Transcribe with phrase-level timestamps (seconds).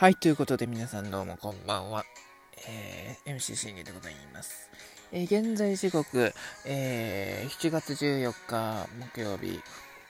[0.00, 2.06] はい、ということで皆さんどうもこんばんは。
[2.66, 4.70] えー、MC 信玄でございます。
[5.12, 6.32] えー、現在時刻、
[6.64, 9.60] えー、7月14日木曜日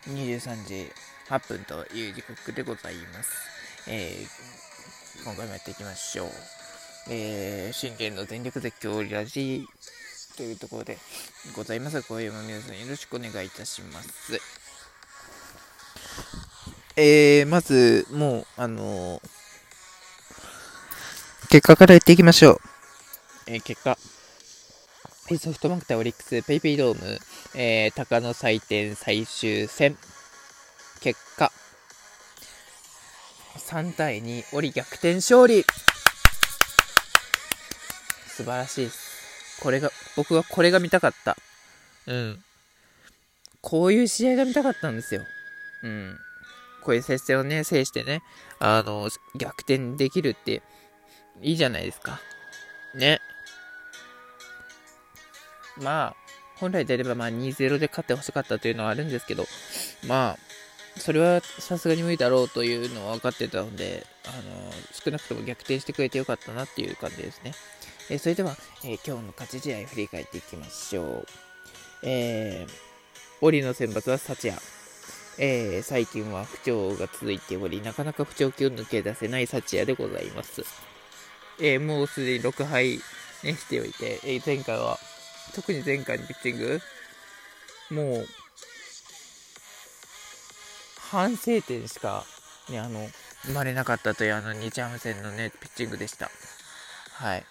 [0.08, 0.86] 23時
[1.28, 3.90] 8分という時刻でございます。
[3.90, 6.28] えー、今回もやっていきましょう。
[7.10, 9.66] えー、信玄の全力絶叫ラジ
[10.36, 10.98] というところで
[11.56, 12.00] ございます。
[12.04, 14.40] 今夜も皆さんよろしくお願いいたします。
[16.94, 19.39] えー、まず、もう、あのー
[21.50, 22.60] 結果から言っていきましょう。
[23.48, 23.98] えー、結果。
[25.36, 27.18] ソフトバンク対オリックス、ペイペイドーム、
[27.56, 29.98] えー、鷹の祭典最終戦。
[31.00, 31.50] 結果。
[33.56, 35.64] 3対2、オリ逆転勝利。
[38.28, 39.60] 素晴らしいです。
[39.60, 41.36] これが、僕はこれが見たかった。
[42.06, 42.44] うん。
[43.60, 45.22] こういう試合が見たかったんですよ。
[45.82, 46.16] うん。
[46.84, 48.22] こういう接戦をね、制してね、
[48.60, 50.62] あの、逆転できるって、
[51.42, 52.20] いいじゃないですか。
[52.94, 53.20] ね。
[55.78, 56.16] まあ、
[56.56, 59.46] 本来であればまあ2-0で勝ってほしかったというのはあるんですけど、
[60.06, 60.38] まあ、
[60.98, 67.52] それはさすがに無理だろうというのは分かってたので、あの少なくとも逆転してくれてよかったなっていう感じですね。
[68.10, 71.26] えー、それでは、えー、今日の勝ち試合振り返っていきましょう。
[72.02, 72.70] えー、
[73.40, 74.60] 折の選抜は幸也。
[75.38, 80.89] えー、最近は不調が続いており、なかなか不調気を抜け出せない幸也でございます。
[81.60, 83.00] えー、もうすでに6敗、
[83.42, 84.98] ね、しておいて、えー、前回は、
[85.54, 86.80] 特に前回のピッチング、
[87.90, 88.28] もう、
[91.10, 92.24] 反省点しか、
[92.68, 93.08] ね、あの、
[93.44, 96.30] 生まれなかったというあの日ハム戦のね、ピッチングでした。
[97.14, 97.44] はい。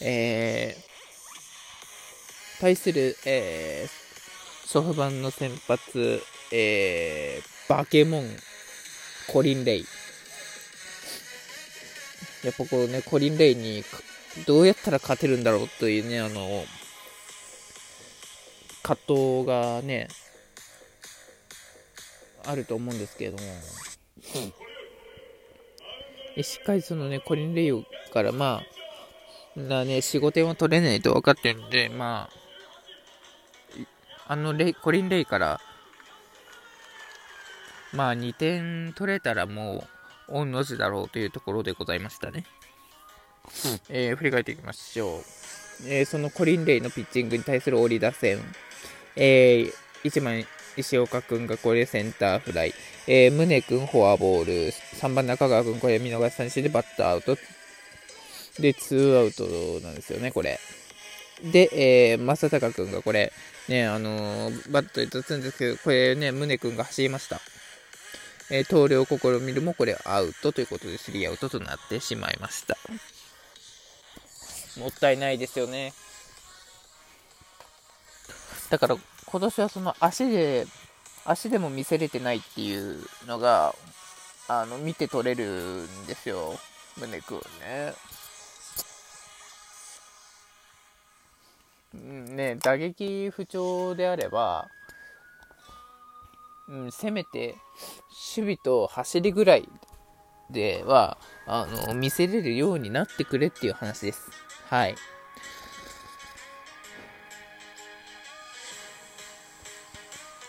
[0.00, 8.36] えー、対する、えー、ソフバンの先発、えー、バケモン
[9.28, 9.84] コリン・レイ。
[12.44, 13.82] やっぱこうね、コリン・レイに
[14.46, 16.64] どうやったら勝てるんだろうというね、あの、
[18.82, 20.08] 葛藤がね、
[22.44, 23.42] あると思うんですけれども、
[26.36, 28.62] うん、しっかりそのね、コリン・レイからま
[29.56, 32.28] あ、なね、4、5点を取れないと分かってるんで、ま
[34.26, 35.60] あ、あのレイ、コリン・レイから、
[37.96, 39.86] まあ2点取れたらも
[40.28, 42.44] う、御の字だろうというところでございましたね。
[43.64, 45.20] うん、えー、振り返っていきましょう。
[45.88, 48.38] えー、そのコリン・レイのピッチングに対するオリ打線。
[49.16, 49.72] えー、
[50.04, 50.44] 1番、
[50.76, 52.74] 石岡君がこれセンターフライ。
[53.06, 54.52] えー、宗君フォアボール。
[54.72, 57.38] 3番中川君これ見逃し三振でバッターアウト。
[58.60, 59.44] で、ツーアウト
[59.86, 60.58] なんですよね、これ。
[61.42, 63.32] で、えー、正尚君がこれ、
[63.68, 67.40] ね、あのー、バットで打つんですけど、これね、宗君が走りました。
[68.50, 72.76] えー、盗塁を試みるもこれアウトということで、スリーアウトとなってしまいました。
[74.78, 75.92] もったいないですよね。
[78.70, 78.96] だから、
[79.26, 80.66] 今年はその足で、
[81.24, 83.74] 足でも見せれてないっていうのが、
[84.48, 86.58] あの、見て取れるんですよ。
[86.98, 87.94] 胸くんね。
[91.94, 94.68] ね、打撃不調であれば、
[96.68, 97.56] うん、せめて
[98.36, 99.68] 守備と走りぐらい
[100.50, 104.30] ではあの見せれるようになってくれっていう話です。
[104.68, 104.96] はい。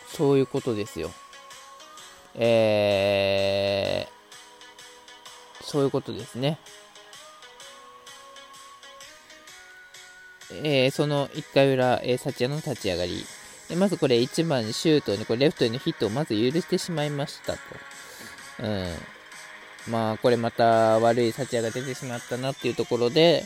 [0.07, 1.11] そういうことですよ。
[2.34, 6.59] えー、そういうことですね。
[10.63, 13.25] えー、その1回裏、えー、サチヤの立ち上がり。
[13.69, 17.59] でまずこれ1番シュートにこれレフトへのヒットをまず許してしまいましたと。
[18.64, 18.85] うん。
[19.91, 23.46] まあこれまた悪い幸が出てしまったなっていうところで、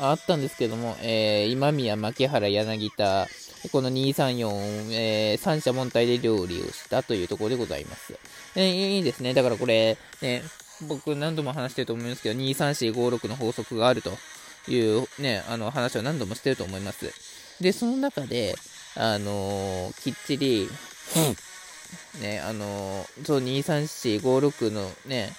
[0.00, 3.26] あったんですけども、えー、今宮、牧原、柳田、
[3.72, 8.16] この234、えー、三者凡退で料理をしたというところでございます。
[8.54, 9.34] えー、いいですね。
[9.34, 10.42] だからこれ、ね、
[10.86, 14.12] 僕何度も話してると思いますけど、23456の法則があると
[14.68, 17.12] いうね、あの話を何度もしてると思います。
[17.60, 18.54] で、その中で、
[19.00, 20.68] あのー、きっちり、
[22.20, 25.32] ね、あのー、そう、23456のね、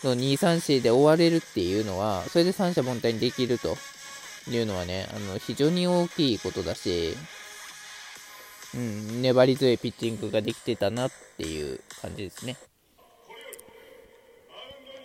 [0.00, 3.76] その234で終われるっていうのは、それで三者凡退にできると
[4.48, 7.16] いうのはね、あの、非常に大きいことだし、
[8.74, 12.56] うん、粘り強いピッチングができてたなっていう感じですね。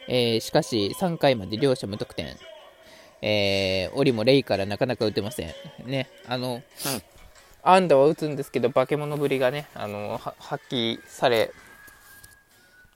[0.08, 2.38] えー、しかし、3回まで両者無得点。
[3.24, 5.54] えー、オリもレイからなかなか打てません。
[5.86, 6.62] ね、あの、
[7.68, 11.52] 安打は打つんですけど、化け物ぶりがね、あの発揮され、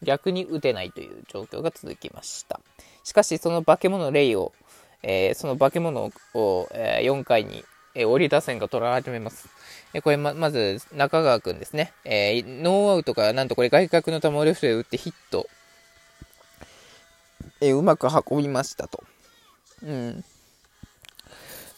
[0.04, 2.60] 逆に打てないという状況が続きました。
[3.04, 4.54] しかし、その化け物レイを、
[5.01, 9.50] えー、その化け物を、えー、4回に、えー、折り打線が取ら始めます。
[9.95, 11.92] えこれま、まず、中川くんですね。
[12.06, 15.50] えノーアウトから、なんとこれ外角の球をレフトへ打ってヒット。
[17.60, 19.04] えうまく運びましたと。
[19.81, 20.24] うん。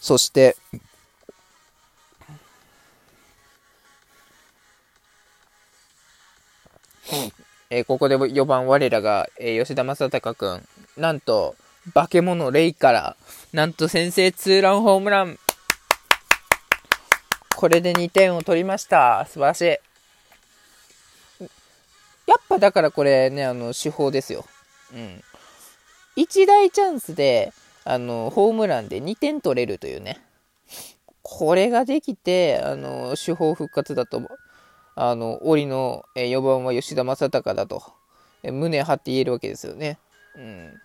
[0.01, 0.57] そして、
[7.73, 10.61] えー、ここで4番我らが、えー、吉田正尚君、
[10.97, 11.55] なんと、
[11.93, 13.15] 化け物レイから、
[13.53, 15.39] なんと先制ツーランホームラン。
[17.55, 19.25] これで2点を取りました。
[19.25, 19.65] 素晴らしい。
[22.27, 24.43] やっぱだからこれね、あの、手法ですよ。
[24.93, 25.23] うん。
[26.17, 27.53] 一大チャンスで、
[27.85, 30.19] あの、ホームランで2点取れるというね。
[31.21, 34.29] これができて、あの、手法復活だと思う
[34.95, 37.83] あの、檻の4番は吉田正尚だと、
[38.43, 39.97] 胸張って言えるわけですよね。
[40.35, 40.81] うん。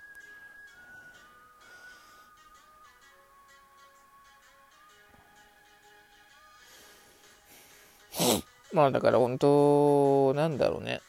[8.72, 11.00] まあだから本当、なんだろうね。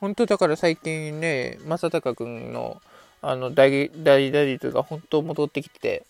[0.00, 2.80] 本当だから最近ね、正尚君の
[3.22, 6.04] あの大大打率が本当戻ってきて、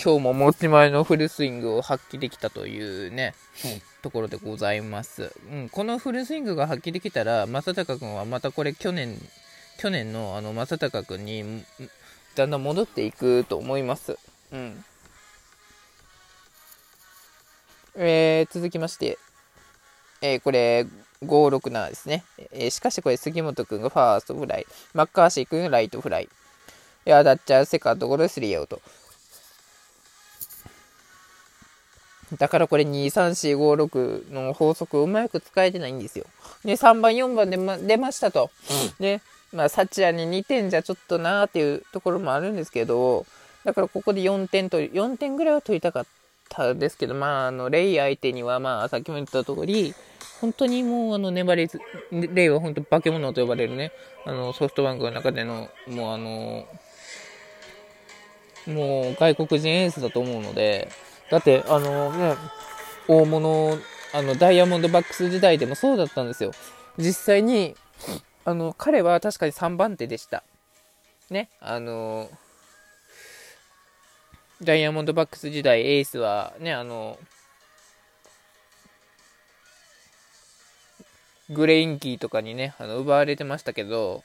[0.00, 3.34] 今日も持ち前のフルスイングを発揮できたというね、
[3.64, 5.68] うん、ところでございます、うん。
[5.70, 9.16] このフルスイングが発揮できたら、正隆君はまたこれ去年、
[9.76, 11.64] 去年のあの正隆君に
[12.36, 14.16] だんだん戻っていくと思います。
[14.52, 14.84] うん。
[17.96, 19.18] えー、続きまして、
[20.20, 20.86] えー、これ、
[21.24, 22.22] 567ですね。
[22.52, 26.28] えー、しかしこれ、杉本君がファーストフライ、マッカーシー君がライトフライ、
[27.08, 28.80] アダッチャーセカンドゴロスリーアウト。
[32.36, 36.26] だからこれ2、3、4、5、6の法則をうまく使えてないんですよ。
[36.64, 38.50] で、3番、4番で、ま、出ましたと。
[39.00, 39.20] で、
[39.52, 43.24] まあ、さちやに2点じゃちょっとなーっていうところもあるんですけど、
[43.64, 46.06] だからここで4点取り、4点ぐらいは取りたかっ
[46.50, 49.94] たですけど、まあ、あの、レイ相手には、まあ、さっきも言った通り、
[50.40, 51.68] 本当にもう、あの、粘り、
[52.12, 53.90] レイは本当化け物と呼ばれるね、
[54.24, 56.66] あの、ソフトバンクの中での、もうあの、
[58.66, 60.88] もう外国人エースだと思うので、
[61.30, 62.36] だって、あのね、
[63.06, 63.78] 大物、
[64.12, 66.52] あの、ダイヤモンドバックス時代でもそうだったんですよ。
[66.96, 67.76] 実際に、
[68.44, 70.42] あの、彼は確かに3番手でした。
[71.30, 72.30] ね、あの、
[74.62, 77.18] ダイヤモンドバックス時代、エースはね、あの、
[81.50, 84.22] グレインキーとかにね、あの奪われてましたけど、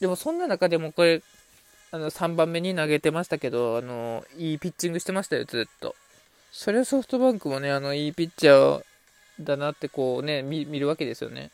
[0.00, 1.22] でもそんな中でもこれ、
[1.96, 5.96] あの3番目に投げてましたけど、あのいいピッチングしてましたよ、ずっと。
[6.52, 8.82] それはソフトバンクもね、あのいいピッチャー
[9.40, 11.50] だなってこうね見るわけですよね。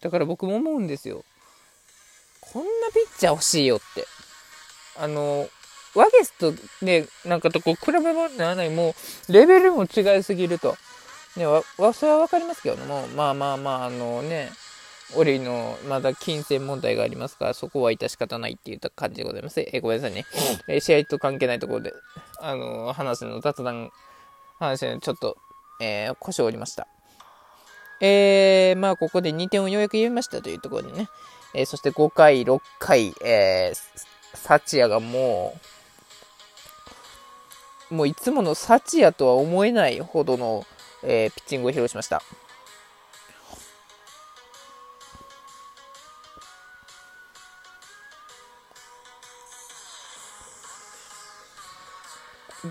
[0.00, 1.24] だから僕も思うんですよ。
[2.40, 4.06] こんなピッチャー欲しいよって。
[4.96, 5.48] あの、
[5.96, 8.94] ワゲスとね、なんかとこう比べ物にならない、も
[9.28, 10.76] うレベルも違いすぎると。
[11.36, 14.52] ね、わ、それはわかりますけども、まあまあまあ、あのね、
[15.16, 19.60] オリのまだ金銭問題がありますから、そこは致し方ないって言った感じでございます。
[19.60, 20.24] えー、ごめんなさいね。
[20.68, 21.92] えー、試合と関係ないところで、
[22.40, 23.90] あのー、話の雑談、
[24.58, 25.36] 話のちょっと、
[25.80, 26.88] えー、腰を折りました。
[28.00, 31.08] えー、まあ、ここで2点をようやく入れましたというところでね。
[31.54, 33.78] えー、そして5回、6回、えー、
[34.34, 35.56] サチヤがも
[37.90, 40.66] う、もういつものサチヤとは思えないほどの、
[41.02, 42.22] えー、ピッチングを披露しました。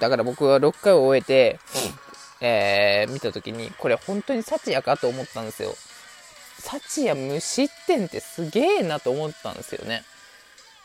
[0.03, 1.59] だから僕は6回を終えて、
[2.41, 5.73] えー、見た時に、これ本当にサチヤかと思ったんですよ。
[6.59, 10.03] サチヤ無失点ってすげえなと思ったんですよね。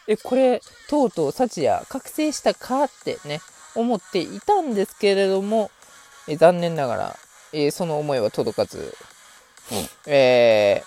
[0.06, 3.40] え、これ、とうとうサチヤ覚醒したかってね、
[3.75, 5.72] 思っていたんですけれども、
[6.28, 7.16] え残念ながら、
[7.52, 8.96] えー、その思いは届かず、
[9.72, 10.84] うん、え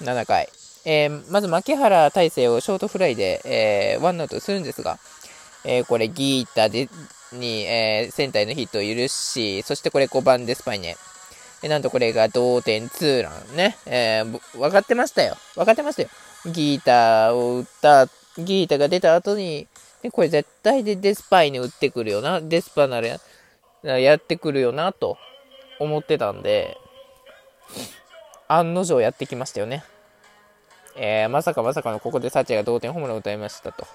[0.00, 0.50] ー、7回、
[0.84, 4.98] えー、まず牧原大成をショートフライで、えー、ワンアウトするんですが、
[5.64, 6.88] えー、これギータで
[7.32, 10.96] に、えー、センターへのヒットを許し、そしてこれ5番でスパイネ。
[11.62, 13.76] えなんとこれが同点ツーランね。
[13.86, 15.36] えー、分かってましたよ。
[15.54, 16.08] 分かってましたよ。
[16.46, 19.68] ギータを打った、ギータが出た後に、
[20.02, 22.40] でこれ絶対でデスパイに打ってくるよな。
[22.40, 25.16] デスパならやってくるよな、と
[25.78, 26.76] 思ってたんで、
[28.48, 29.84] 案の定やってきましたよね。
[30.96, 33.86] えー、まさかまさかのここでサチアが同点ホームランを打たれましたと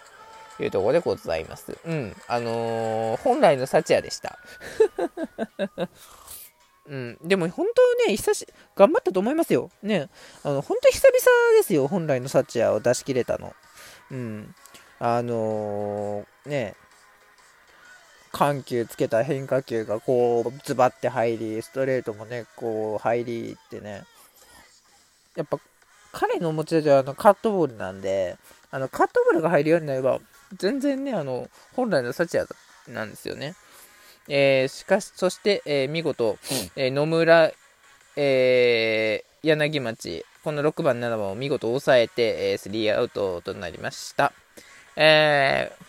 [0.60, 1.78] いうところでございます。
[1.86, 2.16] うん。
[2.28, 4.40] あのー、本来のサチアでした。
[6.88, 7.18] うん。
[7.24, 9.70] でも本当ね、久し、頑張ったと思いますよ。
[9.84, 10.10] ね。
[10.44, 11.88] あの、本当に久々ですよ。
[11.88, 13.54] 本来のサチアを出し切れたの。
[14.10, 14.56] うん。
[15.00, 16.76] あのー、ね。
[18.38, 24.04] 緩急つけた変化球がこうズバッて入りストレートもねこう入りってね
[25.36, 25.60] やっぱ
[26.18, 28.38] 彼の持ち味はあのカットボールなんで
[28.72, 30.20] あのカットボールが入るようになれば
[30.58, 32.50] 全然ねあの本来の幸也
[32.88, 33.54] なんですよね、
[34.28, 36.40] えー、しかしそして、えー、見事、
[36.76, 37.52] えー、野村、
[38.16, 44.34] え柳町この6番7番を見事抑えて、えー、スリーアウトとなりました
[44.96, 45.88] えー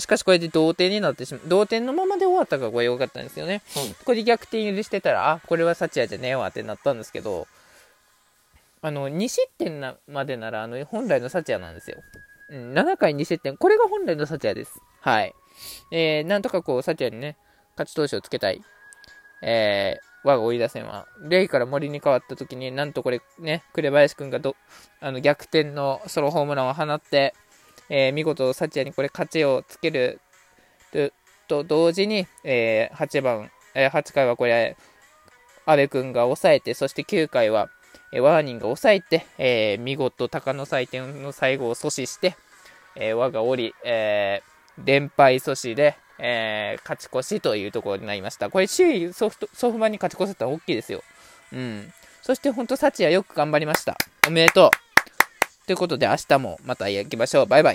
[0.00, 1.42] しかしこれで同点になってしまう。
[1.46, 3.62] 同点のままで終わったからこれ良かったんですよね。
[3.76, 7.46] うん、これで逆転許してたら、あ、これは幸也じゃねえわってなったんですけど、
[8.80, 11.98] あの、2失点なまでなら、あの、本来の幸也なんですよ。
[12.50, 13.56] うん、7回2失点。
[13.56, 14.80] これが本来の幸也です。
[15.00, 15.34] はい。
[15.90, 17.36] えー、なんとかこう、幸也にね、
[17.76, 18.62] 勝ち投手をつけたい。
[19.42, 24.56] えー、我が追い出せんは、レイから森に変わった時に、なんとこれね、紅林くんがど、
[25.00, 27.34] あの、逆転のソロホームランを放って、
[27.88, 30.20] えー、見事、サチアにこれ勝ちをつける
[31.46, 34.76] と同時に、えー、8番、えー、8回はこれ、
[35.66, 37.68] 阿部君が抑えて、そして9回は、
[38.12, 42.36] えー、ワーニンが抑えて、えー、見事、鷹の祭典の最後を阻止して、
[42.96, 48.50] えー、我が折り、えー、連敗阻止で、えー、勝ち越しというところになりました。
[48.50, 51.02] これ、首位ソフト、ソフマに勝ち越せたら大きいですよ。
[51.52, 51.92] うん。
[52.22, 53.96] そして、本当、サチアよく頑張りました。
[54.26, 54.70] おめでとう。
[55.66, 57.46] ということで明日もまたやきましょう。
[57.46, 57.66] バイバイ。